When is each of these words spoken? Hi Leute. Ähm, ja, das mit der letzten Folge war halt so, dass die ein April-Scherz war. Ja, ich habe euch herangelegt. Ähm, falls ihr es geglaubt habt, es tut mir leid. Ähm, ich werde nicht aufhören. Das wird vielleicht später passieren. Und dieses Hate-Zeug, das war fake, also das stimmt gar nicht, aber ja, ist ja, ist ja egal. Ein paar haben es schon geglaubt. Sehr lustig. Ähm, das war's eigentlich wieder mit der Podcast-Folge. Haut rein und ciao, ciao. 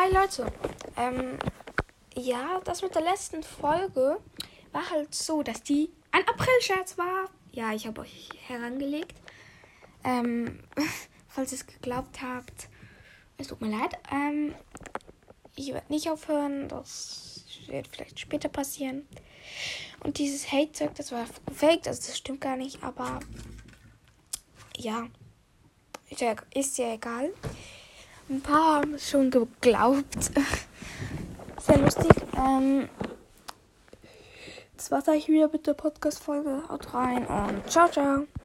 Hi 0.00 0.12
Leute. 0.12 0.46
Ähm, 0.96 1.40
ja, 2.14 2.60
das 2.62 2.82
mit 2.82 2.94
der 2.94 3.02
letzten 3.02 3.42
Folge 3.42 4.20
war 4.70 4.90
halt 4.90 5.12
so, 5.12 5.42
dass 5.42 5.64
die 5.64 5.90
ein 6.12 6.22
April-Scherz 6.28 6.96
war. 6.98 7.24
Ja, 7.50 7.72
ich 7.72 7.84
habe 7.84 8.02
euch 8.02 8.28
herangelegt. 8.46 9.14
Ähm, 10.04 10.60
falls 11.28 11.50
ihr 11.50 11.58
es 11.58 11.66
geglaubt 11.66 12.22
habt, 12.22 12.68
es 13.38 13.48
tut 13.48 13.60
mir 13.60 13.76
leid. 13.76 13.98
Ähm, 14.12 14.54
ich 15.56 15.74
werde 15.74 15.92
nicht 15.92 16.08
aufhören. 16.08 16.68
Das 16.68 17.44
wird 17.66 17.88
vielleicht 17.88 18.20
später 18.20 18.48
passieren. 18.48 19.04
Und 20.04 20.18
dieses 20.18 20.52
Hate-Zeug, 20.52 20.94
das 20.94 21.10
war 21.10 21.26
fake, 21.52 21.88
also 21.88 22.06
das 22.06 22.16
stimmt 22.16 22.40
gar 22.40 22.56
nicht, 22.56 22.84
aber 22.84 23.18
ja, 24.76 25.08
ist 26.08 26.20
ja, 26.20 26.36
ist 26.54 26.78
ja 26.78 26.94
egal. 26.94 27.32
Ein 28.30 28.40
paar 28.42 28.82
haben 28.82 28.94
es 28.94 29.08
schon 29.08 29.30
geglaubt. 29.30 30.06
Sehr 31.60 31.78
lustig. 31.78 32.10
Ähm, 32.36 32.88
das 34.76 34.90
war's 34.90 35.08
eigentlich 35.08 35.28
wieder 35.28 35.48
mit 35.48 35.66
der 35.66 35.74
Podcast-Folge. 35.74 36.62
Haut 36.68 36.94
rein 36.94 37.26
und 37.26 37.68
ciao, 37.70 37.88
ciao. 37.88 38.28